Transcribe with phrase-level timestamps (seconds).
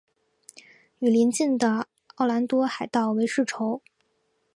[0.97, 3.83] 与邻近地区的奥兰多海盗为世仇。